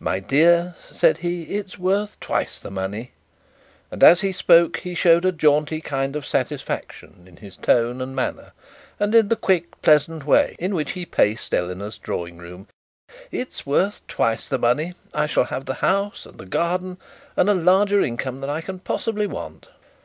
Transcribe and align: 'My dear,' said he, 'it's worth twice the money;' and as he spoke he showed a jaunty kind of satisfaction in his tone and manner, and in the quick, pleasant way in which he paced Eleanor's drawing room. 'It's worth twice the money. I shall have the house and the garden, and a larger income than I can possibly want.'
'My 0.00 0.18
dear,' 0.18 0.74
said 0.90 1.18
he, 1.18 1.42
'it's 1.44 1.78
worth 1.78 2.18
twice 2.18 2.58
the 2.58 2.72
money;' 2.72 3.12
and 3.88 4.02
as 4.02 4.20
he 4.20 4.32
spoke 4.32 4.78
he 4.78 4.96
showed 4.96 5.24
a 5.24 5.30
jaunty 5.30 5.80
kind 5.80 6.16
of 6.16 6.26
satisfaction 6.26 7.22
in 7.26 7.36
his 7.36 7.56
tone 7.56 8.00
and 8.00 8.16
manner, 8.16 8.50
and 8.98 9.14
in 9.14 9.28
the 9.28 9.36
quick, 9.36 9.80
pleasant 9.80 10.26
way 10.26 10.56
in 10.58 10.74
which 10.74 10.90
he 10.98 11.06
paced 11.06 11.54
Eleanor's 11.54 11.98
drawing 11.98 12.38
room. 12.38 12.66
'It's 13.30 13.64
worth 13.64 14.04
twice 14.08 14.48
the 14.48 14.58
money. 14.58 14.94
I 15.14 15.26
shall 15.26 15.44
have 15.44 15.66
the 15.66 15.74
house 15.74 16.26
and 16.26 16.38
the 16.38 16.46
garden, 16.46 16.98
and 17.36 17.48
a 17.48 17.54
larger 17.54 18.00
income 18.00 18.40
than 18.40 18.50
I 18.50 18.60
can 18.60 18.80
possibly 18.80 19.28
want.' 19.28 19.68